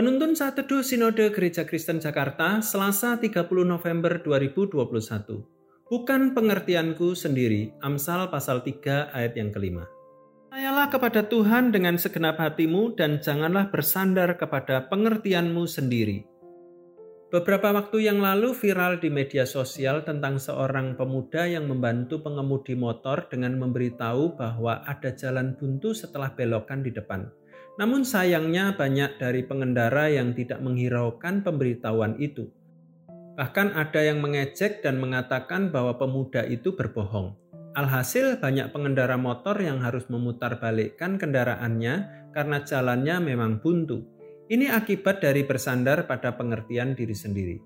[0.00, 4.80] Penuntun saat Sinode Gereja Kristen Jakarta, Selasa 30 November 2021.
[5.92, 9.84] Bukan pengertianku sendiri, Amsal pasal 3 ayat yang kelima.
[10.48, 16.24] Percayalah kepada Tuhan dengan segenap hatimu dan janganlah bersandar kepada pengertianmu sendiri.
[17.28, 23.28] Beberapa waktu yang lalu viral di media sosial tentang seorang pemuda yang membantu pengemudi motor
[23.28, 27.28] dengan memberitahu bahwa ada jalan buntu setelah belokan di depan.
[27.80, 32.52] Namun sayangnya banyak dari pengendara yang tidak menghiraukan pemberitahuan itu.
[33.40, 37.40] Bahkan ada yang mengejek dan mengatakan bahwa pemuda itu berbohong.
[37.72, 44.04] Alhasil banyak pengendara motor yang harus memutar balikkan kendaraannya karena jalannya memang buntu.
[44.52, 47.56] Ini akibat dari bersandar pada pengertian diri sendiri.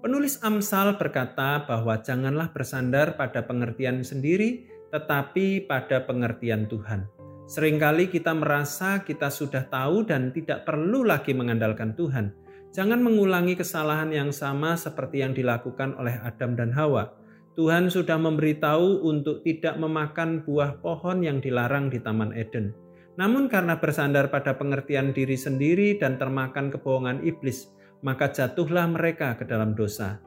[0.00, 4.64] Penulis Amsal berkata bahwa janganlah bersandar pada pengertian sendiri,
[4.94, 7.17] tetapi pada pengertian Tuhan.
[7.48, 12.28] Seringkali kita merasa kita sudah tahu dan tidak perlu lagi mengandalkan Tuhan.
[12.76, 17.08] Jangan mengulangi kesalahan yang sama seperti yang dilakukan oleh Adam dan Hawa.
[17.56, 22.76] Tuhan sudah memberitahu untuk tidak memakan buah pohon yang dilarang di Taman Eden.
[23.16, 27.72] Namun karena bersandar pada pengertian diri sendiri dan termakan kebohongan iblis,
[28.04, 30.20] maka jatuhlah mereka ke dalam dosa.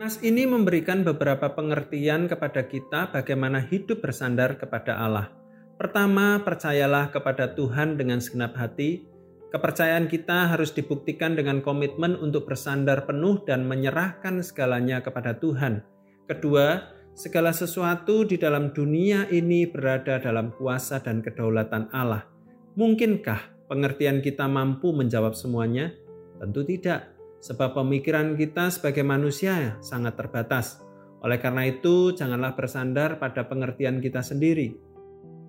[0.00, 5.43] Nas ini memberikan beberapa pengertian kepada kita bagaimana hidup bersandar kepada Allah.
[5.74, 9.10] Pertama, percayalah kepada Tuhan dengan segenap hati.
[9.50, 15.82] Kepercayaan kita harus dibuktikan dengan komitmen untuk bersandar penuh dan menyerahkan segalanya kepada Tuhan.
[16.26, 22.26] Kedua, segala sesuatu di dalam dunia ini berada dalam kuasa dan kedaulatan Allah.
[22.74, 25.94] Mungkinkah pengertian kita mampu menjawab semuanya?
[26.42, 30.82] Tentu tidak, sebab pemikiran kita sebagai manusia sangat terbatas.
[31.22, 34.74] Oleh karena itu, janganlah bersandar pada pengertian kita sendiri,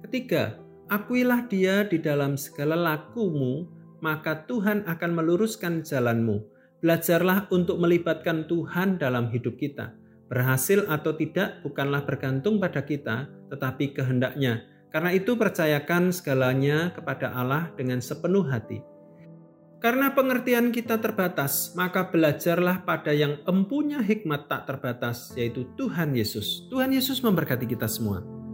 [0.05, 3.65] Ketiga, akuilah dia di dalam segala lakumu,
[4.05, 6.45] maka Tuhan akan meluruskan jalanmu.
[6.85, 9.97] Belajarlah untuk melibatkan Tuhan dalam hidup kita.
[10.29, 14.69] Berhasil atau tidak bukanlah bergantung pada kita, tetapi kehendaknya.
[14.93, 18.85] Karena itu percayakan segalanya kepada Allah dengan sepenuh hati.
[19.81, 26.69] Karena pengertian kita terbatas, maka belajarlah pada yang empunya hikmat tak terbatas, yaitu Tuhan Yesus.
[26.69, 28.44] Tuhan Yesus memberkati kita semua.